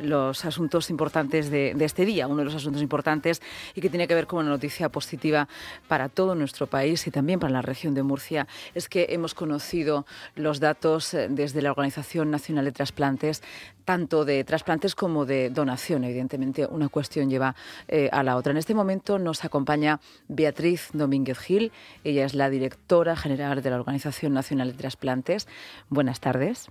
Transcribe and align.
los 0.00 0.44
asuntos 0.44 0.90
importantes 0.90 1.50
de, 1.50 1.74
este 1.80 2.04
día, 2.04 2.26
uno 2.26 2.38
de 2.38 2.44
los 2.44 2.54
asuntos 2.54 2.82
importantes 2.82 3.42
y 3.74 3.80
que 3.80 3.90
tiene 3.90 4.08
que 4.08 4.14
ver 4.14 4.26
con 4.26 4.40
una 4.40 4.50
noticia 4.50 4.88
positiva 4.88 5.48
para 5.88 6.08
todo 6.08 6.34
nuestro 6.34 6.66
país 6.66 7.06
y 7.06 7.10
también 7.10 7.40
para 7.40 7.52
la 7.52 7.62
región 7.62 7.94
de 7.94 8.02
Murcia, 8.02 8.46
es 8.74 8.88
que 8.88 9.06
hemos 9.10 9.34
conocido 9.34 10.06
los 10.34 10.60
datos 10.60 11.14
eh, 11.14 11.28
desde 11.30 11.62
la 11.62 11.70
Organización 11.70 12.30
Nacional 12.30 12.64
de 12.64 12.72
Trasplantes, 12.72 13.42
tanto 13.84 14.24
de 14.24 14.44
trasplantes 14.44 14.94
como 14.94 15.24
de 15.24 15.50
donación. 15.50 16.04
Evidentemente, 16.04 16.66
una 16.66 16.88
cuestión 16.88 17.30
lleva 17.30 17.54
eh, 17.88 18.08
a 18.12 18.22
la 18.22 18.36
otra. 18.36 18.50
En 18.50 18.58
este 18.58 18.74
momento 18.74 19.18
nos 19.18 19.44
acompaña 19.44 20.00
Beatriz 20.28 20.90
Domínguez 20.92 21.38
Gil, 21.38 21.72
ella 22.04 22.24
es 22.24 22.34
la 22.34 22.50
directora 22.50 23.16
general 23.16 23.62
de 23.62 23.70
la 23.70 23.76
Organización 23.76 24.32
Nacional 24.32 24.72
de 24.72 24.78
Trasplantes. 24.78 25.48
Buenas 25.88 26.20
tardes. 26.20 26.68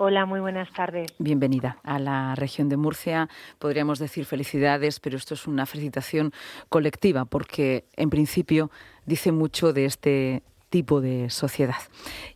Hola, 0.00 0.26
muy 0.26 0.38
buenas 0.38 0.70
tardes. 0.70 1.12
Bienvenida 1.18 1.78
a 1.82 1.98
la 1.98 2.36
región 2.36 2.68
de 2.68 2.76
Murcia. 2.76 3.28
Podríamos 3.58 3.98
decir 3.98 4.26
felicidades, 4.26 5.00
pero 5.00 5.16
esto 5.16 5.34
es 5.34 5.48
una 5.48 5.66
felicitación 5.66 6.32
colectiva 6.68 7.24
porque 7.24 7.84
en 7.96 8.08
principio 8.08 8.70
dice 9.06 9.32
mucho 9.32 9.72
de 9.72 9.86
este 9.86 10.44
tipo 10.70 11.00
de 11.00 11.30
sociedad. 11.30 11.82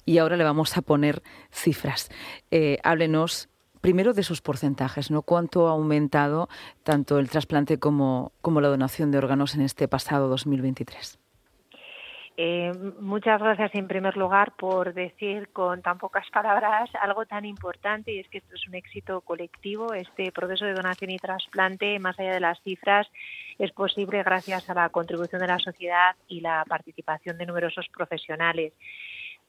Y 0.05 0.19
ahora 0.19 0.37
le 0.37 0.43
vamos 0.43 0.77
a 0.77 0.83
poner 0.83 1.23
cifras. 1.53 2.11
Eh, 2.51 2.79
háblenos 2.83 3.49
primero 3.81 4.13
de 4.13 4.25
sus 4.25 4.41
porcentajes, 4.41 5.13
¿no? 5.13 5.23
¿Cuánto 5.23 5.69
ha 5.69 5.71
aumentado 5.71 6.49
tanto 6.83 7.21
el 7.21 7.31
trasplante 7.31 7.79
como, 7.79 8.33
como 8.41 8.61
la 8.61 8.71
donación 8.71 9.13
de 9.13 9.19
órganos 9.19 9.55
en 9.55 9.61
este 9.61 9.87
pasado 9.87 10.27
2023? 10.27 11.22
Eh, 12.45 12.73
muchas 12.99 13.41
gracias 13.41 13.73
en 13.77 13.87
primer 13.87 14.17
lugar 14.17 14.51
por 14.57 14.95
decir 14.95 15.51
con 15.53 15.81
tan 15.81 15.97
pocas 15.99 16.29
palabras 16.31 16.91
algo 17.01 17.25
tan 17.25 17.45
importante 17.45 18.11
y 18.11 18.19
es 18.19 18.27
que 18.27 18.39
esto 18.39 18.57
es 18.57 18.67
un 18.67 18.75
éxito 18.75 19.21
colectivo. 19.21 19.95
Este 19.95 20.33
proceso 20.33 20.65
de 20.65 20.75
donación 20.75 21.13
y 21.13 21.19
trasplante, 21.19 22.01
más 22.01 22.19
allá 22.19 22.35
de 22.35 22.41
las 22.41 22.61
cifras, 22.63 23.07
es 23.61 23.71
posible 23.71 24.25
gracias 24.25 24.69
a 24.69 24.75
la 24.75 24.89
contribución 24.89 25.41
de 25.41 25.47
la 25.47 25.61
sociedad 25.61 26.17
y 26.27 26.41
la 26.41 26.65
participación 26.69 27.39
de 27.39 27.47
numerosos 27.47 27.87
profesionales. 27.97 28.73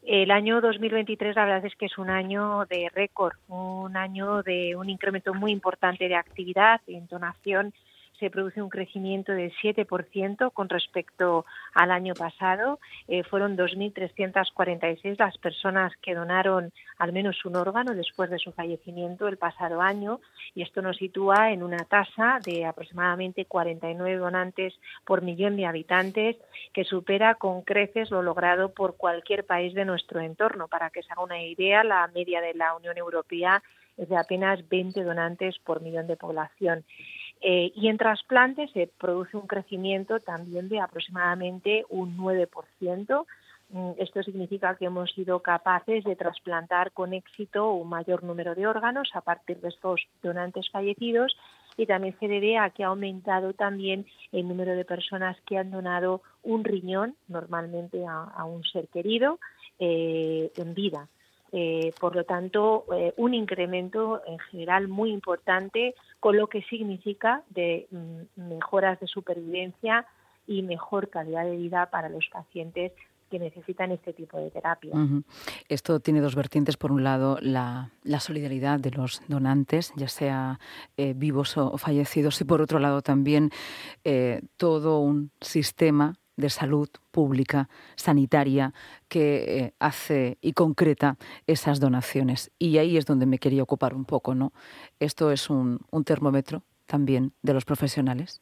El 0.04 0.30
año 0.30 0.62
2023 0.62 1.36
la 1.36 1.46
verdad 1.46 1.66
es 1.66 1.76
que 1.76 1.88
es 1.88 1.98
un 1.98 2.12
año 2.12 2.68
de 2.68 2.92
récord, 2.94 3.34
un 3.48 3.98
año 3.98 4.44
de 4.44 4.76
un 4.76 4.92
incremento 4.92 5.34
muy 5.34 5.52
importante 5.52 6.08
de 6.08 6.16
actividad 6.16 6.80
en 6.86 7.08
donación 7.08 7.74
se 8.20 8.30
produce 8.30 8.62
un 8.62 8.70
crecimiento 8.70 9.32
del 9.32 9.52
7% 9.62 10.52
con 10.54 10.70
respecto 10.70 11.46
al 11.74 11.92
año 11.92 12.14
pasado. 12.14 12.80
Eh, 13.08 13.24
fueron 13.24 13.58
2.346 13.58 15.18
las 15.18 15.38
personas 15.38 15.94
que 16.02 16.16
donaron 16.16 16.72
al 16.98 17.12
menos 17.12 17.44
un 17.46 17.56
órgano 17.56 17.94
después 17.94 18.30
de 18.30 18.40
su 18.40 18.52
fallecimiento 18.52 19.28
el 19.28 19.38
pasado 19.38 19.82
año 19.82 20.20
y 20.56 20.62
esto 20.62 20.82
nos 20.82 20.98
sitúa 20.98 21.52
en 21.52 21.64
una 21.64 21.86
tasa 21.86 22.40
de 22.46 22.66
aproximadamente 22.66 23.46
49 23.46 24.18
donantes 24.18 24.74
por 25.06 25.22
millón 25.22 25.56
de 25.56 25.66
habitantes 25.66 26.38
que 26.74 26.84
supera 26.84 27.36
con 27.36 27.62
creces 27.62 28.12
lo 28.12 28.22
logrado 28.22 28.74
por 28.74 28.98
cualquier 28.98 29.46
país 29.46 29.74
de 29.74 29.86
nuestro 29.86 30.22
entorno. 30.22 30.68
Para 30.68 30.90
que 30.90 31.04
se 31.04 31.12
haga 31.12 31.24
una 31.24 31.42
idea, 31.42 31.84
la 31.84 32.08
media 32.14 32.42
de 32.42 32.54
la 32.54 32.76
Unión 32.76 32.98
Europea 32.98 33.62
es 33.98 34.10
de 34.10 34.18
apenas 34.18 34.68
20 34.70 35.04
donantes 35.04 35.58
por 35.60 35.82
millón 35.82 36.08
de 36.08 36.18
población. 36.18 36.84
Eh, 37.46 37.74
y 37.76 37.90
en 37.90 37.98
trasplantes 37.98 38.72
se 38.72 38.88
produce 38.88 39.36
un 39.36 39.48
crecimiento 39.48 40.20
también 40.22 40.70
de 40.70 40.80
aproximadamente 40.80 41.86
un 41.90 42.16
9%. 42.18 43.26
Mm, 43.70 43.92
esto 43.98 44.24
significa 44.24 44.76
que 44.76 44.86
hemos 44.86 45.12
sido 45.12 45.42
capaces 45.42 46.06
de 46.06 46.16
trasplantar 46.16 46.94
con 46.94 47.14
éxito 47.14 47.74
un 47.74 47.90
mayor 47.90 48.24
número 48.24 48.56
de 48.56 48.66
órganos 48.66 49.10
a 49.14 49.22
partir 49.22 49.60
de 49.60 49.70
estos 49.70 50.08
donantes 50.22 50.70
fallecidos 50.70 51.36
y 51.76 51.86
también 51.86 52.16
se 52.20 52.30
debe 52.30 52.58
a 52.58 52.70
que 52.70 52.86
ha 52.86 52.88
aumentado 52.88 53.52
también 53.54 54.06
el 54.32 54.48
número 54.48 54.74
de 54.76 54.86
personas 54.86 55.36
que 55.42 55.58
han 55.58 55.72
donado 55.72 56.22
un 56.44 56.64
riñón, 56.64 57.16
normalmente 57.28 58.06
a, 58.08 58.46
un 58.46 58.64
ser 58.64 58.88
querido, 58.88 59.40
eh, 59.80 60.50
en 60.56 60.74
vida. 60.74 61.10
Eh, 61.52 61.94
por 62.00 62.16
lo 62.16 62.24
tanto, 62.24 62.86
eh, 62.96 63.14
un 63.18 63.36
incremento 63.36 64.22
en 64.26 64.40
general 64.40 64.88
muy 64.88 65.12
importante, 65.12 65.94
con 66.24 66.38
lo 66.38 66.48
que 66.48 66.62
significa 66.62 67.44
de 67.50 67.86
mm, 67.92 68.48
mejoras 68.48 68.98
de 69.02 69.08
supervivencia 69.08 70.08
y 70.48 70.62
mejor 70.62 71.10
calidad 71.10 71.44
de 71.44 71.58
vida 71.58 71.88
para 71.88 72.08
los 72.08 72.30
pacientes 72.32 72.94
que 73.30 73.40
necesitan 73.40 73.92
este 73.92 74.14
tipo 74.14 74.38
de 74.38 74.50
terapia. 74.50 74.94
Esto 75.68 76.00
tiene 76.00 76.22
dos 76.22 76.36
vertientes. 76.36 76.78
Por 76.78 76.94
un 76.94 77.04
lado, 77.04 77.40
la, 77.42 77.92
solidaridad 78.22 78.80
de 78.80 78.92
los 78.92 79.22
donantes, 79.28 79.92
ya 79.98 80.08
sea 80.08 80.62
eh, 80.96 81.14
vivos 81.14 81.58
o 81.58 81.78
fallecidos, 81.78 82.40
y 82.40 82.46
por 82.46 82.62
otro 82.62 82.80
lado 82.80 83.02
también 83.02 83.50
todo 84.56 85.00
un 85.00 85.30
sistema 85.42 86.14
de 86.36 86.50
salud 86.50 86.90
pública, 87.12 87.70
sanitaria, 87.96 88.74
que 89.08 89.60
eh, 89.60 89.74
hace 89.80 90.38
y 90.42 90.54
concreta 90.54 91.18
esas 91.48 91.80
donaciones. 91.80 92.52
Y 92.60 92.78
ahí 92.78 92.98
es 92.98 93.06
donde 93.06 93.26
me 93.26 93.40
quería 93.40 93.64
ocupar 93.64 93.94
un 93.94 94.06
poco, 94.06 94.36
¿no? 94.36 94.52
Esto 95.00 95.32
es 95.32 95.50
un, 95.50 95.80
termómetro 96.06 96.64
también 96.86 97.32
de 97.42 97.54
los 97.54 97.66
profesionales. 97.66 98.42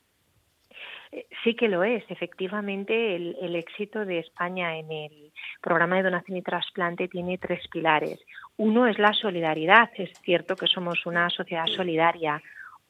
Eh, 1.11 1.27
sí 1.43 1.55
que 1.55 1.67
lo 1.67 1.83
es. 1.83 2.03
Efectivamente, 2.09 3.15
el, 3.15 3.35
el, 3.41 3.55
éxito 3.55 4.05
de 4.05 4.19
España 4.19 4.77
en 4.77 4.91
el 4.91 5.33
programa 5.61 5.97
de 5.97 6.03
donación 6.03 6.37
y 6.37 6.41
trasplante 6.41 7.07
tiene 7.07 7.37
tres 7.37 7.67
pilares. 7.67 8.19
Uno 8.57 8.87
es 8.87 8.97
la 8.97 9.13
solidaridad. 9.13 9.89
Es 9.95 10.11
cierto 10.21 10.55
que 10.55 10.67
somos 10.67 11.05
una 11.05 11.29
sociedad 11.29 11.67
solidaria. 11.67 12.41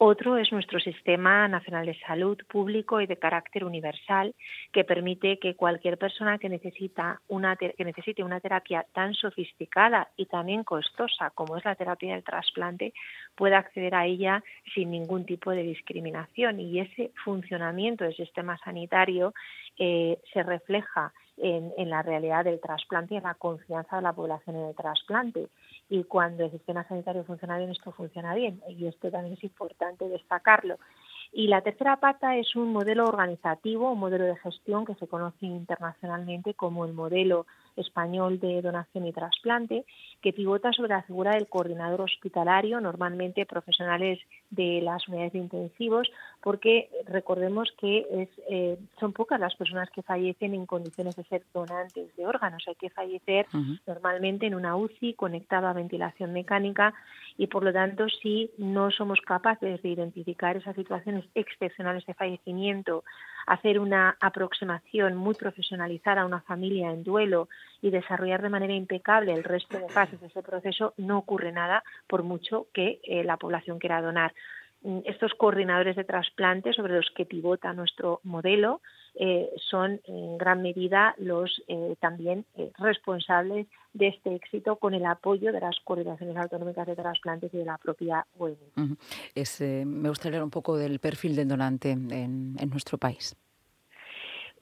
Otro 0.04 0.36
es 0.36 0.50
nuestro 0.50 0.80
Sistema 0.80 1.46
Nacional 1.46 1.86
de 1.86 1.96
Salud 2.00 2.36
público 2.48 3.00
y 3.00 3.06
de 3.06 3.18
carácter 3.18 3.64
universal, 3.64 4.34
que 4.72 4.82
permite 4.82 5.38
que 5.38 5.54
cualquier 5.54 5.96
persona 5.96 6.38
que, 6.38 6.48
necesita 6.48 7.20
una, 7.28 7.54
que 7.54 7.84
necesite 7.84 8.24
una 8.24 8.40
terapia 8.40 8.84
tan 8.94 9.14
sofisticada 9.14 10.08
y 10.16 10.26
también 10.26 10.64
costosa 10.64 11.30
como 11.30 11.56
es 11.56 11.64
la 11.64 11.76
terapia 11.76 12.14
del 12.14 12.24
trasplante 12.24 12.92
pueda 13.36 13.58
acceder 13.58 13.94
a 13.94 14.04
ella 14.04 14.42
sin 14.74 14.90
ningún 14.90 15.24
tipo 15.24 15.52
de 15.52 15.62
discriminación. 15.62 16.58
Y 16.58 16.80
ese 16.80 17.12
funcionamiento 17.24 18.02
del 18.02 18.16
sistema 18.16 18.58
sanitario 18.58 19.32
eh, 19.78 20.18
se 20.32 20.42
refleja 20.42 21.12
en, 21.36 21.72
en, 21.78 21.90
la 21.90 22.02
realidad 22.02 22.44
del 22.44 22.60
trasplante 22.60 23.14
y 23.14 23.18
en 23.18 23.22
la 23.22 23.34
confianza 23.34 23.96
de 23.98 24.02
la 24.02 24.12
población 24.12 24.56
en 24.56 24.66
el 24.66 24.74
trasplante 24.74 25.46
y 25.92 26.04
cuando 26.04 26.44
el 26.44 26.50
sistema 26.50 26.88
sanitario 26.88 27.22
funciona 27.22 27.58
bien, 27.58 27.68
esto 27.68 27.92
funciona 27.92 28.34
bien 28.34 28.62
y 28.66 28.86
esto 28.86 29.10
también 29.10 29.34
es 29.34 29.44
importante 29.44 30.08
destacarlo. 30.08 30.78
Y 31.34 31.48
la 31.48 31.60
tercera 31.60 31.96
pata 31.96 32.34
es 32.38 32.56
un 32.56 32.72
modelo 32.72 33.04
organizativo, 33.04 33.92
un 33.92 33.98
modelo 33.98 34.24
de 34.24 34.36
gestión 34.36 34.86
que 34.86 34.94
se 34.94 35.06
conoce 35.06 35.44
internacionalmente 35.44 36.54
como 36.54 36.86
el 36.86 36.94
modelo 36.94 37.46
español 37.76 38.40
de 38.40 38.62
donación 38.62 39.06
y 39.06 39.12
trasplante, 39.12 39.84
que 40.22 40.32
pivota 40.32 40.72
sobre 40.72 40.94
la 40.94 41.02
figura 41.02 41.32
del 41.32 41.46
coordinador 41.46 42.00
hospitalario, 42.00 42.80
normalmente 42.80 43.44
profesionales 43.44 44.18
de 44.48 44.80
las 44.80 45.06
unidades 45.08 45.34
de 45.34 45.40
intensivos, 45.40 46.10
porque 46.42 46.90
recordemos 47.06 47.72
que 47.78 48.06
es, 48.10 48.28
eh, 48.50 48.76
son 48.98 49.12
pocas 49.12 49.38
las 49.38 49.54
personas 49.54 49.88
que 49.90 50.02
fallecen 50.02 50.54
en 50.54 50.66
condiciones 50.66 51.14
de 51.14 51.22
ser 51.24 51.44
donantes 51.54 52.14
de 52.16 52.26
órganos. 52.26 52.64
Hay 52.66 52.74
que 52.74 52.90
fallecer 52.90 53.46
normalmente 53.86 54.46
en 54.46 54.56
una 54.56 54.76
UCI 54.76 55.14
conectada 55.14 55.70
a 55.70 55.72
ventilación 55.72 56.32
mecánica 56.32 56.94
y, 57.38 57.46
por 57.46 57.62
lo 57.62 57.72
tanto, 57.72 58.08
si 58.08 58.50
no 58.58 58.90
somos 58.90 59.20
capaces 59.20 59.80
de 59.82 59.88
identificar 59.88 60.56
esas 60.56 60.74
situaciones 60.74 61.24
excepcionales 61.34 62.04
de 62.06 62.14
fallecimiento, 62.14 63.04
hacer 63.46 63.78
una 63.78 64.16
aproximación 64.20 65.14
muy 65.14 65.34
profesionalizada 65.34 66.22
a 66.22 66.26
una 66.26 66.40
familia 66.40 66.90
en 66.90 67.04
duelo 67.04 67.48
y 67.80 67.90
desarrollar 67.90 68.42
de 68.42 68.48
manera 68.48 68.74
impecable 68.74 69.32
el 69.32 69.44
resto 69.44 69.78
de 69.78 69.88
fases 69.88 70.20
de 70.20 70.26
ese 70.26 70.42
proceso, 70.42 70.94
no 70.96 71.18
ocurre 71.18 71.52
nada 71.52 71.84
por 72.08 72.24
mucho 72.24 72.66
que 72.72 73.00
eh, 73.04 73.22
la 73.22 73.36
población 73.36 73.78
quiera 73.78 74.02
donar. 74.02 74.34
Mm, 74.84 74.98
estos 75.04 75.32
coordinadores 75.34 75.96
de 75.96 76.04
trasplante 76.04 76.72
sobre 76.72 76.96
los 76.96 77.10
que 77.14 77.24
pivota 77.24 77.72
nuestro 77.72 78.20
modelo 78.24 78.80
eh, 79.14 79.50
son 79.70 80.00
en 80.06 80.38
gran 80.38 80.62
medida 80.62 81.14
los 81.18 81.62
eh, 81.68 81.96
también 82.00 82.46
responsables 82.78 83.66
de 83.92 84.08
este 84.08 84.34
éxito 84.34 84.76
con 84.76 84.94
el 84.94 85.04
apoyo 85.04 85.52
de 85.52 85.60
las 85.60 85.76
coordinaciones 85.84 86.36
autonómicas 86.36 86.86
de 86.86 86.96
trasplantes 86.96 87.52
y 87.54 87.58
de 87.58 87.64
la 87.64 87.78
propia 87.78 88.26
OMS. 88.38 89.84
me 89.86 90.08
gustaría 90.08 90.38
hablar 90.38 90.44
un 90.44 90.50
poco 90.50 90.76
del 90.76 90.98
perfil 90.98 91.36
del 91.36 91.48
donante 91.48 91.90
en 91.90 92.70
nuestro 92.70 92.98
país. 92.98 93.36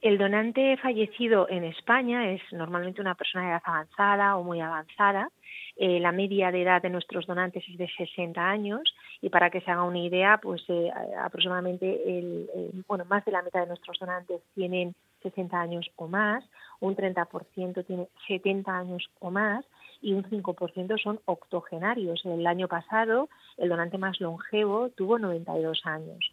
El 0.01 0.17
donante 0.17 0.77
fallecido 0.77 1.47
en 1.47 1.63
España 1.63 2.31
es 2.31 2.41
normalmente 2.51 3.01
una 3.01 3.13
persona 3.13 3.43
de 3.43 3.51
edad 3.51 3.61
avanzada 3.63 4.35
o 4.35 4.43
muy 4.43 4.59
avanzada. 4.59 5.29
Eh, 5.75 5.99
la 5.99 6.11
media 6.11 6.51
de 6.51 6.63
edad 6.63 6.81
de 6.81 6.89
nuestros 6.89 7.27
donantes 7.27 7.63
es 7.69 7.77
de 7.77 7.87
60 7.87 8.41
años 8.41 8.81
y 9.21 9.29
para 9.29 9.51
que 9.51 9.61
se 9.61 9.69
haga 9.69 9.83
una 9.83 9.99
idea, 9.99 10.39
pues 10.41 10.63
eh, 10.69 10.91
aproximadamente 11.23 12.17
el, 12.17 12.83
bueno, 12.87 13.05
más 13.05 13.23
de 13.25 13.31
la 13.31 13.43
mitad 13.43 13.61
de 13.61 13.67
nuestros 13.67 13.99
donantes 13.99 14.41
tienen 14.55 14.95
60 15.21 15.59
años 15.59 15.91
o 15.97 16.07
más, 16.07 16.43
un 16.79 16.95
30% 16.95 17.85
tiene 17.85 18.07
70 18.27 18.75
años 18.75 19.07
o 19.19 19.29
más 19.29 19.63
y 20.01 20.13
un 20.13 20.23
5% 20.23 20.99
son 20.99 21.19
octogenarios. 21.25 22.25
El 22.25 22.47
año 22.47 22.67
pasado, 22.67 23.29
el 23.57 23.69
donante 23.69 23.99
más 23.99 24.19
longevo 24.19 24.89
tuvo 24.89 25.19
92 25.19 25.85
años. 25.85 26.31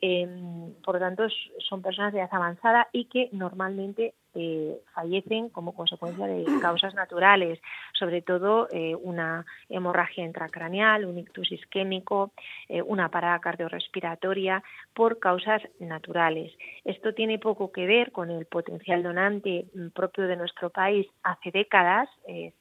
Em, 0.00 0.74
por 0.82 0.94
lo 0.94 1.00
tanto, 1.00 1.24
son 1.58 1.82
personas 1.82 2.12
de 2.12 2.18
edad 2.20 2.28
avanzada 2.32 2.88
y 2.92 3.06
que 3.06 3.30
normalmente 3.32 4.14
eh, 4.38 4.76
fallecen 4.94 5.48
como 5.48 5.74
consecuencia 5.74 6.26
de 6.26 6.44
causas 6.60 6.94
naturales, 6.94 7.58
sobre 7.94 8.20
todo 8.20 8.68
eh, 8.70 8.94
una 8.94 9.46
hemorragia 9.70 10.24
intracraneal, 10.24 11.06
un 11.06 11.18
ictus 11.18 11.50
isquémico, 11.52 12.32
eh, 12.68 12.82
una 12.82 13.08
parada 13.10 13.38
cardiorrespiratoria 13.40 14.62
por 14.92 15.18
causas 15.18 15.62
naturales. 15.80 16.52
Esto 16.84 17.14
tiene 17.14 17.38
poco 17.38 17.72
que 17.72 17.86
ver 17.86 18.12
con 18.12 18.30
el 18.30 18.44
potencial 18.44 19.02
donante 19.02 19.66
mm, 19.74 19.88
propio 19.88 20.26
de 20.26 20.36
nuestro 20.36 20.68
país 20.68 21.06
hace 21.22 21.50
décadas, 21.50 22.08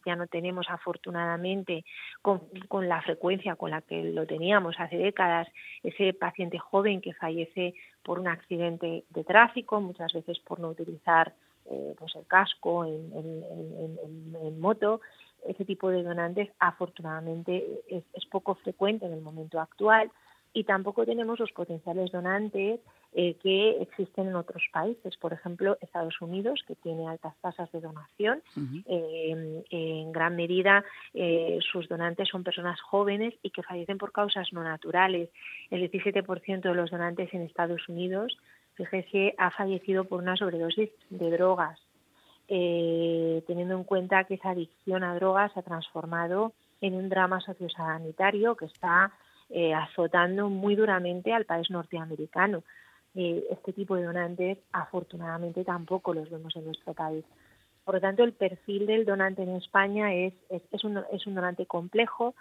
ya 0.06 0.16
no 0.16 0.28
tenemos 0.28 0.68
afortunadamente 0.70 1.84
con 2.22 2.88
la 2.88 3.02
frecuencia 3.02 3.56
con 3.56 3.72
la 3.72 3.82
que 3.82 4.04
lo 4.04 4.26
teníamos 4.26 4.80
hace 4.80 4.98
décadas 4.98 5.48
ese 5.84 6.14
paciente 6.14 6.60
joven 6.60 7.02
que 7.02 7.14
fallece 7.14 7.74
por 8.06 8.20
un 8.20 8.28
accidente 8.28 9.04
de 9.10 9.24
tráfico, 9.24 9.82
muchas 9.82 10.14
veces 10.14 10.40
por 10.40 10.60
no 10.60 10.70
utilizar 10.70 11.34
eh, 11.70 11.96
pues 11.98 12.16
el 12.16 12.28
casco, 12.28 12.86
en, 12.86 13.12
en, 13.16 14.60
moto, 14.60 15.02
ese 15.48 15.66
tipo 15.66 15.90
de 15.90 16.04
donantes 16.04 16.50
afortunadamente 16.60 17.66
es, 17.88 18.04
poco 18.32 18.56
frecuente 18.56 19.06
en 19.06 19.14
el 19.14 19.22
momento 19.22 19.60
actual 19.60 20.12
y 20.54 20.64
tampoco 20.64 21.06
tenemos 21.06 21.40
los 21.40 21.52
potenciales 21.52 22.12
donantes 22.12 22.80
eh, 23.14 23.36
que 23.42 23.82
existen 23.82 24.28
en 24.28 24.36
otros 24.36 24.64
países. 24.72 25.16
Por 25.18 25.34
ejemplo, 25.34 25.78
Estados 25.82 26.20
Unidos, 26.22 26.64
que 26.68 26.76
tiene 26.76 27.08
altas 27.08 27.36
tasas 27.42 27.72
de 27.72 27.82
donación. 27.82 28.42
Eh, 28.86 29.64
en 29.70 30.12
gran 30.12 30.36
medida, 30.36 30.84
sus 31.72 31.88
donantes 31.88 32.30
son 32.30 32.44
personas 32.44 32.80
jóvenes 32.82 33.34
y 33.42 33.50
que 33.50 33.64
fallecen 33.64 33.98
por 33.98 34.12
causas 34.12 34.52
no 34.54 34.64
naturales. 34.64 35.30
El 35.70 35.90
17% 35.90 36.62
de 36.62 36.76
los 36.76 36.92
donantes 36.92 37.34
en 37.34 37.42
Estados 37.42 37.88
Unidos 37.90 38.38
fíjese, 38.76 39.34
ha 39.38 39.52
fallecido 39.52 40.06
por 40.06 40.22
una 40.22 40.36
sobredosis 40.36 40.90
de 41.10 41.32
drogas, 41.32 41.80
eh, 42.48 43.44
teniendo 43.48 43.76
en 43.76 43.84
cuenta 43.84 44.24
que 44.26 44.36
esa 44.36 44.52
adicción 44.52 45.04
a 45.04 45.16
drogas 45.16 45.52
se 45.54 45.60
ha 45.60 45.64
transformado 45.64 46.54
en 46.82 46.94
un 46.94 47.10
drama 47.10 47.42
sociosanitario 47.42 48.56
que 48.56 48.66
está 48.66 49.12
eh, 49.50 49.74
azotando 49.74 50.50
muy 50.50 50.76
duramente 50.76 51.34
al 51.34 51.46
país 51.46 51.70
norteamericano. 51.70 52.64
Eh, 53.16 53.46
este 53.50 53.74
tipo 53.74 53.96
de 53.96 54.04
donantes, 54.04 54.58
afortunadamente, 54.74 55.64
tampoco 55.64 56.14
los 56.14 56.30
vemos 56.30 56.56
en 56.56 56.66
nuestro 56.66 56.94
país. 56.94 57.24
Por 57.84 57.96
lo 57.96 58.02
tanto, 58.02 58.24
el 58.24 58.34
perfil 58.34 58.88
del 58.88 59.06
donante 59.06 59.44
en 59.44 59.56
España 59.56 60.14
es, 60.14 60.34
es, 60.50 60.84
un, 60.84 61.02
es 61.12 61.26
un 61.26 61.36
donante 61.36 61.66
complejo, 61.66 62.36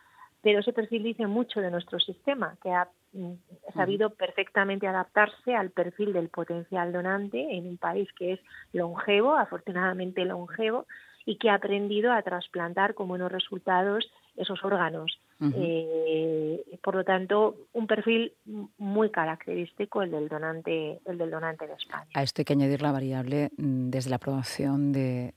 pero 0.44 0.61
ese 0.61 0.75
perfil 0.75 1.02
dice 1.02 1.26
mucho 1.26 1.61
de 1.62 1.70
nuestro 1.70 1.99
sistema, 1.99 2.56
que 2.62 2.70
ha 2.70 2.87
mm, 3.14 3.32
sabido 3.73 4.11
perfectamente 4.11 4.87
adaptarse 4.87 5.56
al 5.56 5.70
perfil 5.70 6.12
del 6.12 6.29
potencial 6.29 6.93
donante 6.93 7.56
en 7.56 7.67
un 7.67 7.79
país 7.79 8.11
que 8.19 8.35
es 8.35 8.41
longevo, 8.75 9.35
afortunadamente 9.35 10.23
longevo, 10.26 10.87
y 11.25 11.38
que 11.38 11.49
ha 11.49 11.55
aprendido 11.55 12.12
a 12.12 12.20
trasplantar 12.20 12.93
con 12.93 13.08
buenos 13.08 13.32
resultados 13.32 14.05
esos 14.37 14.62
órganos. 14.62 15.19
Eh, 15.41 16.79
por 16.82 16.94
lo 16.94 17.05
tanto, 17.05 17.56
un 17.73 17.87
perfil 17.87 18.32
muy 18.79 19.11
característico 19.11 20.02
el 20.02 20.11
del 20.11 20.29
donante, 20.29 21.00
el 21.06 21.19
del 21.19 21.31
donante 21.31 21.67
de 21.67 21.75
España. 21.75 22.06
A 22.14 22.23
esto 22.23 22.43
hay 22.43 22.44
que 22.44 22.52
añadir 22.52 22.82
la 22.82 22.93
variable 22.93 23.50
mm, 23.56 23.91
desde 23.91 24.11
la 24.11 24.17
aprobación 24.17 24.93
de 24.93 25.32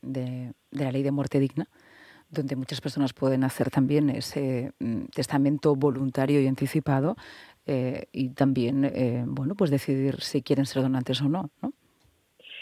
la 0.72 0.92
ley 0.92 1.04
de 1.04 1.12
muerte 1.12 1.40
digna 1.40 1.68
donde 2.30 2.56
muchas 2.56 2.82
personas 2.82 3.14
pueden 3.14 3.44
hacer 3.44 3.70
también 3.70 4.10
ese 4.10 4.72
mm, 4.80 5.06
testamento 5.14 5.76
voluntario 5.76 6.42
y 6.42 6.48
anticipado 6.48 7.16
eh, 7.66 8.08
y 8.12 8.30
también, 8.30 8.86
eh, 8.86 9.24
bueno, 9.26 9.56
pues 9.56 9.72
decidir 9.72 10.22
si 10.22 10.42
quieren 10.42 10.66
ser 10.66 10.82
donantes 10.82 11.22
o 11.22 11.30
no, 11.30 11.50
¿no? 11.62 11.74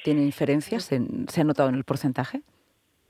¿Tiene 0.04 0.24
inferencias? 0.24 0.84
¿Se, 0.84 1.42
ha 1.42 1.44
notado 1.44 1.70
en 1.70 1.76
el 1.76 1.84
porcentaje? 1.84 2.42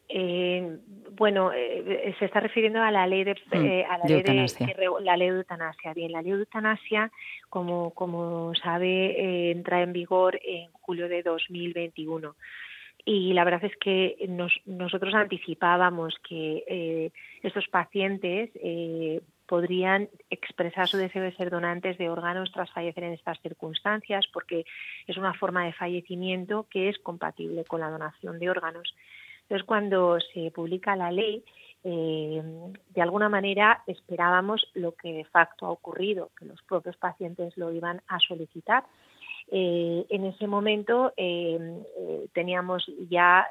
Eh, 0.07 0.77
bueno, 1.11 1.51
se 1.51 2.25
está 2.25 2.39
refiriendo 2.39 2.81
a 2.81 2.91
la 2.91 3.05
ley 3.05 3.25
de, 3.25 3.33
mm, 3.33 3.91
a 3.91 3.97
la, 3.97 4.05
ley 4.05 4.17
eutanasia. 4.17 4.67
De, 4.67 4.87
la 5.01 5.17
ley 5.17 5.29
de 5.29 5.37
eutanasia. 5.37 5.93
Bien, 5.93 6.11
la 6.11 6.21
ley 6.21 6.31
de 6.31 6.39
eutanasia, 6.39 7.11
como, 7.49 7.91
como 7.91 8.53
sabe, 8.55 9.51
entra 9.51 9.81
en 9.81 9.91
vigor 9.91 10.39
en 10.43 10.71
julio 10.71 11.09
de 11.09 11.21
2021 11.23 12.35
y 13.05 13.33
la 13.33 13.43
verdad 13.43 13.63
es 13.63 13.77
que 13.77 14.17
nosotros 14.65 15.13
anticipábamos 15.13 16.15
que 16.27 16.63
eh, 16.67 17.11
estos 17.43 17.67
pacientes 17.67 18.49
eh, 18.55 19.21
podrían 19.45 20.09
expresar 20.31 20.87
su 20.87 20.97
deseo 20.97 21.21
de 21.21 21.35
ser 21.35 21.51
donantes 21.51 21.99
de 21.99 22.09
órganos 22.09 22.51
tras 22.51 22.71
fallecer 22.71 23.03
en 23.03 23.13
estas 23.13 23.39
circunstancias, 23.41 24.25
porque 24.33 24.65
es 25.05 25.17
una 25.17 25.35
forma 25.35 25.65
de 25.65 25.73
fallecimiento 25.73 26.65
que 26.67 26.89
es 26.89 26.97
compatible 26.97 27.63
con 27.65 27.81
la 27.81 27.91
donación 27.91 28.39
de 28.39 28.49
órganos. 28.49 28.95
Entonces, 29.43 29.67
cuando 29.67 30.17
se 30.33 30.49
publica 30.49 30.95
la 30.95 31.11
ley, 31.11 31.43
eh, 31.83 32.41
de 32.89 33.01
alguna 33.03 33.29
manera 33.29 33.83
esperábamos 33.85 34.67
lo 34.73 34.93
que 34.93 35.13
de 35.13 35.25
facto 35.25 35.67
ha 35.67 35.69
ocurrido, 35.69 36.31
que 36.39 36.45
los 36.45 36.59
propios 36.63 36.97
pacientes 36.97 37.55
lo 37.55 37.71
iban 37.71 38.01
a 38.07 38.17
solicitar 38.17 38.83
eh, 39.51 40.05
en 40.09 40.25
ese 40.25 40.47
momento 40.47 41.13
eh, 41.17 41.83
eh, 41.97 42.27
teníamos 42.33 42.83
ya 43.09 43.47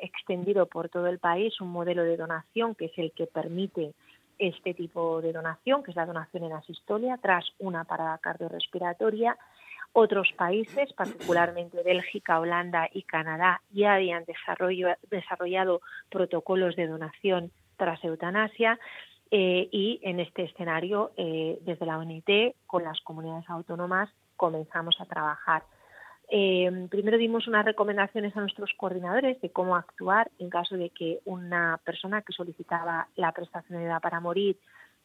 extendido 0.00 0.66
por 0.66 0.88
todo 0.88 1.06
el 1.06 1.18
país 1.18 1.60
un 1.60 1.70
modelo 1.70 2.04
de 2.04 2.16
donación 2.16 2.74
que 2.74 2.86
es 2.86 2.98
el 2.98 3.12
que 3.12 3.26
permite 3.26 3.94
este 4.38 4.74
tipo 4.74 5.20
de 5.20 5.32
donación, 5.32 5.82
que 5.82 5.90
es 5.90 5.96
la 5.96 6.06
donación 6.06 6.44
en 6.44 6.52
asistolia, 6.52 7.18
tras 7.20 7.44
una 7.58 7.84
parada 7.84 8.18
cardiorrespiratoria. 8.18 9.36
Otros 9.92 10.32
países, 10.36 10.92
particularmente 10.92 11.82
Bélgica, 11.82 12.38
Holanda 12.38 12.88
y 12.92 13.02
Canadá, 13.02 13.62
ya 13.70 13.94
habían 13.94 14.24
desarrollado 15.10 15.80
protocolos 16.08 16.76
de 16.76 16.86
donación 16.86 17.50
tras 17.76 18.02
eutanasia. 18.04 18.78
y 19.30 20.00
en 20.02 20.20
este 20.20 20.44
escenario, 20.44 21.10
desde 21.16 21.86
la 21.86 21.98
ONIT, 21.98 22.54
con 22.66 22.84
las 22.84 23.00
comunidades 23.00 23.48
autónomas, 23.50 24.08
comenzamos 24.38 24.98
a 25.00 25.04
trabajar. 25.04 25.64
Eh, 26.30 26.86
primero 26.90 27.18
dimos 27.18 27.46
unas 27.48 27.64
recomendaciones 27.64 28.34
a 28.36 28.40
nuestros 28.40 28.70
coordinadores 28.76 29.40
de 29.40 29.50
cómo 29.50 29.76
actuar 29.76 30.30
en 30.38 30.48
caso 30.48 30.76
de 30.76 30.90
que 30.90 31.20
una 31.26 31.80
persona 31.84 32.22
que 32.22 32.32
solicitaba 32.32 33.08
la 33.16 33.32
prestación 33.32 33.78
de 33.78 33.86
edad 33.86 34.00
para 34.00 34.20
morir 34.20 34.56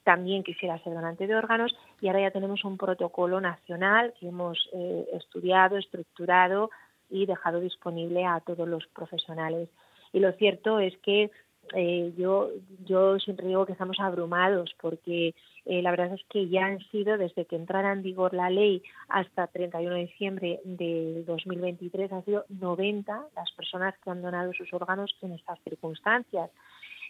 también 0.03 0.43
quisiera 0.43 0.77
ser 0.79 0.93
donante 0.93 1.27
de 1.27 1.35
órganos 1.35 1.73
y 2.01 2.07
ahora 2.07 2.21
ya 2.21 2.31
tenemos 2.31 2.65
un 2.65 2.77
protocolo 2.77 3.39
nacional 3.39 4.13
que 4.19 4.27
hemos 4.27 4.69
eh, 4.73 5.07
estudiado, 5.13 5.77
estructurado 5.77 6.69
y 7.09 7.25
dejado 7.25 7.61
disponible 7.61 8.25
a 8.25 8.41
todos 8.41 8.67
los 8.67 8.85
profesionales. 8.87 9.69
Y 10.11 10.19
lo 10.19 10.31
cierto 10.33 10.79
es 10.79 10.97
que 10.97 11.31
eh, 11.75 12.13
yo, 12.17 12.49
yo 12.85 13.19
siempre 13.19 13.47
digo 13.47 13.65
que 13.65 13.71
estamos 13.71 13.99
abrumados 13.99 14.75
porque 14.81 15.33
eh, 15.65 15.81
la 15.81 15.91
verdad 15.91 16.13
es 16.13 16.23
que 16.29 16.49
ya 16.49 16.65
han 16.65 16.79
sido, 16.89 17.17
desde 17.17 17.45
que 17.45 17.55
entrara 17.55 17.93
en 17.93 18.03
vigor 18.03 18.33
la 18.33 18.49
ley 18.49 18.83
hasta 19.07 19.47
31 19.47 19.95
de 19.95 20.01
diciembre 20.01 20.59
de 20.65 21.23
2023, 21.25 22.11
han 22.11 22.25
sido 22.25 22.45
90 22.49 23.27
las 23.35 23.51
personas 23.53 23.95
que 24.03 24.09
han 24.09 24.21
donado 24.21 24.53
sus 24.53 24.71
órganos 24.73 25.15
en 25.21 25.33
estas 25.33 25.59
circunstancias. 25.63 26.49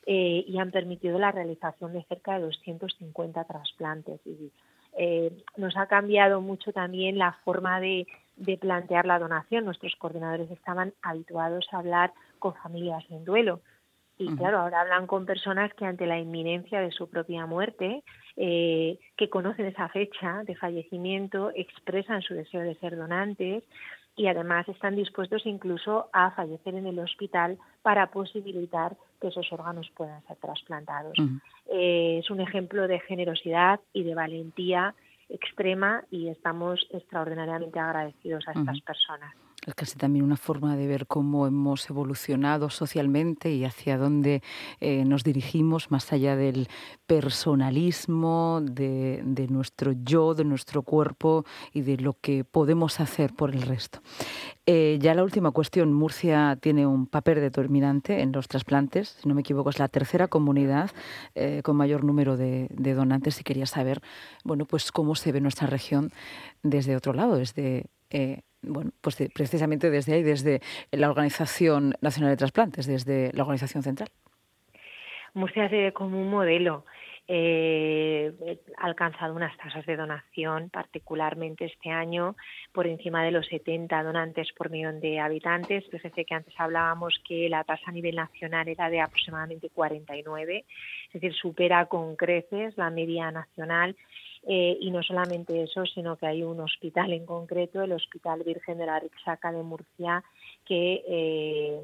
Eh, 0.05 0.43
y 0.47 0.57
han 0.57 0.71
permitido 0.71 1.17
la 1.17 1.31
realización 1.31 1.93
de 1.93 2.03
cerca 2.03 2.33
de 2.33 2.41
250 2.41 3.45
trasplantes. 3.45 4.19
Y, 4.25 4.51
eh, 4.97 5.31
nos 5.55 5.77
ha 5.77 5.87
cambiado 5.87 6.41
mucho 6.41 6.73
también 6.73 7.17
la 7.17 7.31
forma 7.45 7.79
de, 7.79 8.05
de, 8.35 8.57
plantear 8.57 9.05
la 9.05 9.17
donación. 9.17 9.63
Nuestros 9.63 9.95
coordinadores 9.95 10.51
estaban 10.51 10.93
habituados 11.01 11.65
a 11.71 11.77
hablar 11.77 12.13
con 12.39 12.53
familias 12.55 13.05
en 13.09 13.23
duelo. 13.23 13.61
Y 14.17 14.35
claro, 14.35 14.59
ahora 14.59 14.81
hablan 14.81 15.07
con 15.07 15.25
personas 15.25 15.73
que 15.73 15.85
ante 15.85 16.05
la 16.05 16.19
inminencia 16.19 16.79
de 16.79 16.91
su 16.91 17.09
propia 17.09 17.45
muerte, 17.45 18.03
eh, 18.37 18.99
que 19.17 19.29
conocen 19.29 19.65
esa 19.65 19.89
fecha 19.89 20.43
de 20.43 20.55
fallecimiento, 20.55 21.51
expresan 21.55 22.21
su 22.21 22.33
deseo 22.33 22.61
de 22.61 22.75
ser 22.75 22.95
donantes 22.95 23.63
y 24.15 24.27
además 24.27 24.67
están 24.69 24.95
dispuestos 24.95 25.45
incluso 25.45 26.09
a 26.13 26.31
fallecer 26.31 26.75
en 26.75 26.85
el 26.85 26.99
hospital 26.99 27.57
para 27.81 28.11
posibilitar 28.11 28.95
que 29.19 29.29
esos 29.29 29.51
órganos 29.51 29.89
puedan 29.95 30.21
ser 30.27 30.37
trasplantados. 30.37 31.17
Eh, 31.71 32.19
es 32.19 32.29
un 32.29 32.39
ejemplo 32.39 32.87
de 32.87 32.99
generosidad 32.99 33.79
y 33.93 34.03
de 34.03 34.13
valentía 34.13 34.93
extrema 35.29 36.03
y 36.11 36.27
estamos 36.27 36.85
extraordinariamente 36.91 37.79
agradecidos 37.79 38.47
a 38.47 38.51
estas 38.51 38.79
personas. 38.81 39.33
Es 39.65 39.75
casi 39.75 39.97
también 39.97 40.25
una 40.25 40.35
forma 40.35 40.75
de 40.75 40.87
ver 40.87 41.07
cómo 41.07 41.47
hemos 41.47 41.89
evolucionado 41.89 42.69
socialmente 42.69 43.51
y 43.53 43.63
hacia 43.63 43.97
dónde 43.97 44.41
eh, 44.81 45.05
nos 45.05 45.23
dirigimos, 45.23 45.89
más 45.89 46.11
allá 46.11 46.35
del 46.35 46.67
personalismo, 47.07 48.59
de, 48.61 49.21
de, 49.23 49.47
nuestro 49.47 49.93
yo, 50.03 50.33
de 50.33 50.43
nuestro 50.43 50.83
cuerpo 50.83 51.45
y 51.71 51.81
de 51.81 51.97
lo 51.97 52.13
que 52.19 52.43
podemos 52.43 52.99
hacer 52.99 53.33
por 53.33 53.51
el 53.51 53.61
resto. 53.61 54.01
Eh, 54.65 54.97
ya 55.01 55.13
la 55.13 55.23
última 55.23 55.51
cuestión. 55.51 55.93
Murcia 55.93 56.57
tiene 56.61 56.85
un 56.85 57.07
papel 57.07 57.39
determinante 57.39 58.21
en 58.21 58.31
los 58.31 58.47
trasplantes. 58.47 59.17
Si 59.21 59.27
no 59.27 59.35
me 59.35 59.41
equivoco, 59.41 59.69
es 59.69 59.79
la 59.79 59.87
tercera 59.87 60.27
comunidad 60.27 60.91
eh, 61.35 61.61
con 61.63 61.77
mayor 61.77 62.03
número 62.03 62.37
de, 62.37 62.67
donantes 62.77 63.39
y 63.39 63.43
quería 63.43 63.65
saber, 63.65 64.01
bueno, 64.43 64.65
pues 64.65 64.91
cómo 64.91 65.15
se 65.15 65.31
ve 65.31 65.41
nuestra 65.41 65.67
región 65.67 66.11
desde 66.63 66.95
otro 66.95 67.13
lado, 67.13 67.37
desde 67.37 67.87
bueno, 68.63 68.91
pues 69.01 69.17
precisamente 69.33 69.89
desde 69.89 70.13
ahí, 70.13 70.23
desde 70.23 70.61
la 70.91 71.09
Organización 71.09 71.93
Nacional 72.01 72.31
de 72.31 72.37
Trasplantes, 72.37 72.87
desde 72.87 73.31
la 73.33 73.43
Organización 73.43 73.83
Central. 73.83 74.09
Murcia 75.33 75.69
se 75.69 75.77
ve 75.77 75.93
como 75.93 76.21
un 76.21 76.29
modelo. 76.29 76.85
Eh, 77.25 78.33
ha 78.77 78.85
alcanzado 78.85 79.33
unas 79.33 79.55
tasas 79.57 79.85
de 79.85 79.95
donación, 79.95 80.69
particularmente 80.69 81.65
este 81.65 81.89
año, 81.89 82.35
por 82.73 82.85
encima 82.85 83.23
de 83.23 83.31
los 83.31 83.47
70 83.47 84.03
donantes 84.03 84.51
por 84.57 84.69
millón 84.69 84.99
de 84.99 85.19
habitantes. 85.19 85.85
Fíjese 85.89 86.25
que 86.25 86.35
antes 86.35 86.53
hablábamos 86.57 87.21
que 87.25 87.47
la 87.47 87.63
tasa 87.63 87.83
a 87.87 87.93
nivel 87.93 88.17
nacional 88.17 88.67
era 88.67 88.89
de 88.89 88.99
aproximadamente 88.99 89.69
49, 89.69 90.65
es 91.07 91.13
decir, 91.13 91.33
supera 91.33 91.85
con 91.85 92.17
creces 92.17 92.77
la 92.77 92.89
media 92.89 93.31
nacional 93.31 93.95
eh, 94.45 94.77
y 94.79 94.91
no 94.91 95.01
solamente 95.03 95.63
eso, 95.63 95.85
sino 95.85 96.17
que 96.17 96.27
hay 96.27 96.43
un 96.43 96.59
hospital 96.59 97.13
en 97.13 97.25
concreto, 97.25 97.81
el 97.81 97.93
Hospital 97.93 98.43
Virgen 98.43 98.77
de 98.77 98.85
la 98.85 98.99
Rixaca 98.99 99.51
de 99.51 99.63
Murcia, 99.63 100.23
que 100.65 101.03
eh, 101.07 101.81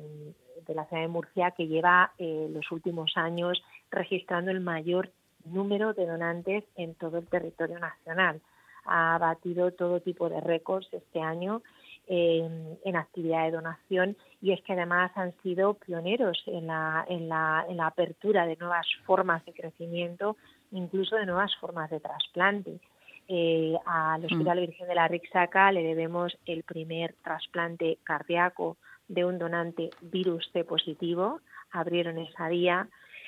de 0.68 0.75
la 0.75 0.86
ciudad 0.86 1.04
de 1.04 1.08
Murcia, 1.08 1.51
que 1.51 1.68
lleva 1.68 2.12
eh, 2.18 2.50
los 2.51 2.70
últimos 2.72 3.13
años 3.16 3.63
registrando 3.89 4.51
el 4.51 4.60
mayor 4.60 5.10
número 5.46 5.94
de 5.94 6.06
donantes 6.06 6.66
en 6.75 6.96
todo 6.96 7.18
el 7.18 7.28
territorio 7.28 7.80
nacional. 7.80 8.42
Ha 8.86 9.18
batido 9.20 9.72
todo 9.72 10.01
tipo 10.01 10.30
de 10.30 10.42
récords 10.42 10.89
este 10.92 11.22
año 11.22 11.62
en, 12.10 12.96
actividad 12.96 13.46
de 13.46 13.51
donación 13.51 14.18
y 14.42 14.51
es 14.51 14.62
que 14.63 14.74
además 14.74 15.12
han 15.16 15.34
sido 15.44 15.75
pioneros 15.75 16.42
en 16.48 16.68
la, 16.68 17.06
en 17.08 17.30
la, 17.30 17.66
en 17.70 17.78
la 17.78 17.88
apertura 17.88 18.46
de 18.48 18.58
nuevas 18.58 18.88
formas 19.06 19.46
de 19.46 19.54
crecimiento 19.54 20.36
incluso 20.72 21.16
de 21.16 21.25
nuevas 21.25 21.56
formas 21.58 21.89
de 21.89 22.00
trasplante. 22.00 22.80
Eh, 23.28 23.75
al 23.86 24.25
Hospital 24.25 24.58
mm. 24.58 24.62
Virgen 24.62 24.88
de 24.88 24.96
la 24.96 25.08
Rixaca 25.08 25.72
le 25.72 25.84
debemos 25.84 26.36
el 26.46 26.63
primer 26.63 27.13
trasplante 27.24 28.00
cardíaco 28.04 28.78
de 29.08 29.25
un 29.25 29.38
donante 29.38 29.92
virus 30.01 30.50
C 30.51 30.63
positivo, 30.63 31.42
abrieron 31.72 32.18
esa 32.18 32.50
vía. 32.50 32.88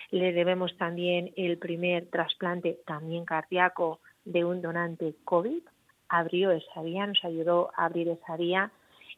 Le 0.10 0.34
debemos 0.34 0.76
también 0.78 1.32
el 1.38 1.58
primer 1.58 2.08
trasplante 2.08 2.80
también 2.86 3.26
cardíaco 3.26 4.00
de 4.26 4.44
un 4.44 4.62
donante 4.62 5.16
COVID, 5.24 5.64
abrió 6.12 6.52
esa 6.52 6.82
vía, 6.84 7.08
nos 7.08 7.24
ayudó 7.24 7.72
a 7.76 7.86
abrir 7.86 8.10
esa 8.10 8.36
vía. 8.36 8.72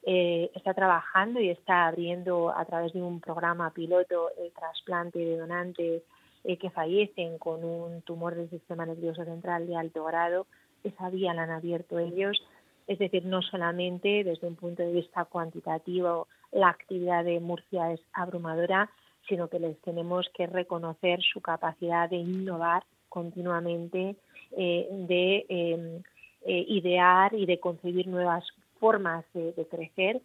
Eh, 0.05 0.51
está 0.53 0.73
trabajando 0.73 1.39
y 1.39 1.49
está 1.49 1.87
abriendo 1.87 2.55
a 2.55 2.65
través 2.65 2.93
de 2.93 3.01
un 3.01 3.19
programa 3.19 3.71
piloto 3.71 4.29
el 4.37 4.51
trasplante 4.51 5.17
de 5.17 5.37
donantes 5.37 6.03
eh, 6.43 6.57
que 6.57 6.69
fallecen 6.69 7.37
con 7.39 7.63
un 7.63 8.01
tumor 8.03 8.35
del 8.35 8.49
sistema 8.49 8.85
nervioso 8.85 9.23
central 9.25 9.65
de 9.65 9.75
alto 9.75 10.03
grado, 10.03 10.45
esa 10.83 11.09
vía 11.09 11.33
la 11.33 11.43
han 11.43 11.51
abierto 11.51 11.97
ellos. 11.97 12.37
Es 12.85 12.99
decir, 12.99 13.25
no 13.25 13.41
solamente 13.41 14.23
desde 14.23 14.45
un 14.45 14.55
punto 14.55 14.83
de 14.83 14.91
vista 14.91 15.25
cuantitativo 15.25 16.27
la 16.51 16.67
actividad 16.69 17.23
de 17.23 17.39
Murcia 17.39 17.91
es 17.91 18.01
abrumadora, 18.11 18.89
sino 19.27 19.47
que 19.47 19.57
les 19.57 19.79
tenemos 19.81 20.29
que 20.35 20.45
reconocer 20.45 21.21
su 21.21 21.41
capacidad 21.41 22.09
de 22.09 22.17
innovar 22.17 22.83
continuamente, 23.07 24.17
eh, 24.51 24.87
de 24.91 25.45
em, 25.47 26.03
eh, 26.45 26.65
idear 26.67 27.33
y 27.33 27.45
de 27.45 27.59
concebir 27.59 28.07
nuevas 28.07 28.45
formas 28.79 29.25
de 29.33 29.65
crecer 29.69 30.21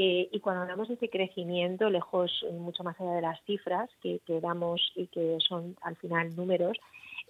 eh, 0.00 0.28
y 0.30 0.38
cuando 0.38 0.62
hablamos 0.62 0.86
de 0.86 0.94
ese 0.94 1.10
crecimiento, 1.10 1.90
lejos, 1.90 2.46
mucho 2.52 2.84
más 2.84 2.98
allá 3.00 3.14
de 3.14 3.20
las 3.20 3.42
cifras 3.42 3.90
que, 4.00 4.20
damos 4.40 4.92
y 4.94 5.08
que 5.08 5.38
son 5.40 5.76
al 5.82 5.96
final 5.96 6.36
números, 6.36 6.78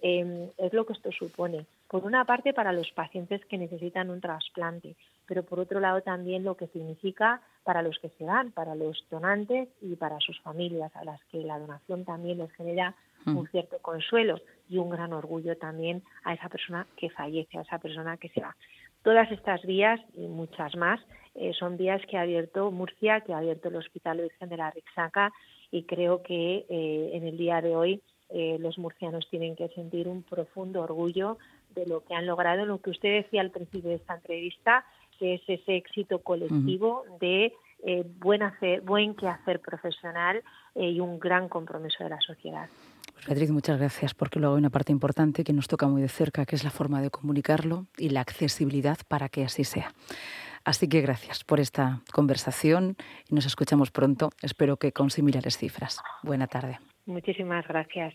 em, 0.03 0.49
es 0.55 0.71
lo 0.71 0.85
que 0.85 0.93
esto 0.93 1.11
supone. 1.11 1.65
Por 1.89 2.05
una 2.05 2.23
parte, 2.23 2.53
para 2.53 2.71
los 2.71 2.91
pacientes 2.91 3.43
que 3.45 3.57
necesitan 3.57 4.11
un 4.11 4.21
trasplante, 4.21 4.95
pero 5.25 5.43
por 5.43 5.59
otro 5.59 5.79
lado 5.79 6.01
también 6.01 6.43
lo 6.43 6.55
que 6.55 6.67
significa 6.67 7.41
para 7.63 7.81
los 7.81 7.97
que 7.97 8.09
se 8.09 8.25
dan, 8.25 8.51
para 8.51 8.75
los 8.75 9.03
donantes 9.09 9.69
y 9.81 9.95
para 9.95 10.19
sus 10.19 10.39
familias, 10.41 10.95
a 10.95 11.03
las 11.03 11.19
que 11.25 11.39
la 11.39 11.57
donación 11.57 12.05
también 12.05 12.37
les 12.37 12.51
genera 12.51 12.95
mm. 13.25 13.35
un 13.35 13.47
cierto 13.47 13.79
consuelo 13.79 14.39
y 14.69 14.77
un 14.77 14.91
gran 14.91 15.13
orgullo 15.13 15.57
también 15.57 16.03
a 16.23 16.35
esa 16.35 16.47
persona 16.47 16.85
que 16.95 17.09
fallece, 17.09 17.57
a 17.57 17.61
esa 17.61 17.79
persona 17.79 18.17
que 18.17 18.29
se 18.29 18.41
va. 18.41 18.55
Todas 19.01 19.31
estas 19.31 19.63
vías 19.63 19.99
y 20.13 20.27
muchas 20.27 20.75
más 20.75 20.99
eh, 21.33 21.53
son 21.57 21.75
vías 21.75 22.01
que 22.05 22.17
ha 22.17 22.21
abierto 22.21 22.69
Murcia, 22.69 23.21
que 23.21 23.33
ha 23.33 23.39
abierto 23.39 23.69
el 23.69 23.77
Hospital 23.77 24.21
Virgen 24.21 24.49
de 24.49 24.57
la 24.57 24.69
Rixaca 24.69 25.31
y 25.71 25.83
creo 25.85 26.21
que 26.21 26.67
eh, 26.69 27.11
en 27.13 27.23
el 27.23 27.35
día 27.35 27.61
de 27.61 27.75
hoy 27.75 28.01
eh, 28.29 28.57
los 28.59 28.77
murcianos 28.77 29.27
tienen 29.29 29.55
que 29.55 29.69
sentir 29.69 30.07
un 30.07 30.21
profundo 30.21 30.81
orgullo 30.81 31.39
de 31.75 31.85
lo 31.85 32.03
que 32.03 32.15
han 32.15 32.25
logrado, 32.25 32.65
lo 32.65 32.79
que 32.79 32.89
usted 32.89 33.23
decía 33.23 33.41
al 33.41 33.51
principio 33.51 33.89
de 33.89 33.97
esta 33.97 34.15
entrevista, 34.15 34.85
que 35.17 35.35
es 35.35 35.41
ese 35.47 35.75
éxito 35.75 36.19
colectivo 36.19 37.03
de 37.19 37.53
buen, 38.19 38.43
hacer, 38.43 38.81
buen 38.81 39.15
quehacer 39.15 39.59
profesional 39.59 40.43
y 40.75 40.99
un 40.99 41.19
gran 41.19 41.49
compromiso 41.49 42.03
de 42.03 42.09
la 42.09 42.19
sociedad. 42.21 42.67
Pues 43.13 43.27
Beatriz, 43.27 43.51
muchas 43.51 43.77
gracias, 43.77 44.13
porque 44.13 44.39
luego 44.39 44.55
hay 44.55 44.59
una 44.59 44.69
parte 44.69 44.93
importante 44.93 45.43
que 45.43 45.51
nos 45.51 45.67
toca 45.67 45.87
muy 45.87 46.01
de 46.01 46.07
cerca, 46.07 46.45
que 46.45 46.55
es 46.55 46.63
la 46.63 46.69
forma 46.69 47.01
de 47.01 47.09
comunicarlo 47.09 47.85
y 47.97 48.09
la 48.09 48.21
accesibilidad 48.21 48.97
para 49.07 49.27
que 49.27 49.43
así 49.43 49.65
sea. 49.65 49.91
Así 50.63 50.87
que 50.87 51.01
gracias 51.01 51.43
por 51.43 51.59
esta 51.59 52.01
conversación 52.13 52.95
y 53.29 53.35
nos 53.35 53.45
escuchamos 53.45 53.91
pronto, 53.91 54.29
espero 54.41 54.77
que 54.77 54.91
con 54.91 55.09
similares 55.09 55.57
cifras. 55.57 56.01
Buena 56.23 56.47
tarde. 56.47 56.79
Muchísimas 57.05 57.67
gracias. 57.67 58.07